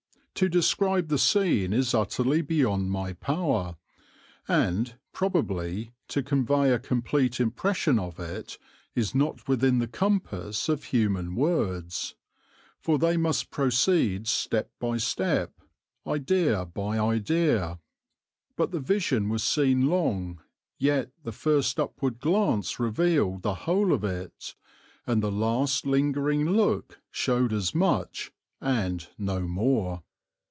To 0.35 0.49
describe 0.49 1.09
the 1.09 1.19
scene 1.19 1.71
is 1.71 1.93
utterly 1.93 2.41
beyond 2.41 2.89
my 2.89 3.13
power, 3.13 3.75
and, 4.47 4.97
probably, 5.13 5.91
to 6.07 6.23
convey 6.23 6.71
a 6.71 6.79
complete 6.79 7.39
impression 7.39 7.99
of 7.99 8.19
it 8.19 8.57
is 8.95 9.13
not 9.13 9.47
within 9.47 9.77
the 9.77 9.87
compass 9.87 10.67
of 10.67 10.85
human 10.85 11.35
words; 11.35 12.15
for 12.79 12.97
they 12.97 13.17
must 13.17 13.51
proceed 13.51 14.25
step 14.27 14.71
by 14.79 14.97
step, 14.97 15.61
idea 16.07 16.65
by 16.65 16.97
idea; 16.97 17.77
but 18.55 18.71
the 18.71 18.79
vision 18.79 19.29
was 19.29 19.43
seen 19.43 19.85
long, 19.89 20.41
yet 20.79 21.11
the 21.23 21.31
first 21.33 21.79
upward 21.79 22.19
glance 22.19 22.79
revealed 22.79 23.43
the 23.43 23.53
whole 23.69 23.93
of 23.93 24.03
it, 24.03 24.55
and 25.05 25.21
the 25.21 25.31
last 25.31 25.85
lingering 25.85 26.49
look 26.49 26.99
showed 27.11 27.53
as 27.53 27.75
much, 27.75 28.31
and 28.59 29.09
no 29.19 29.41
more. 29.41 30.01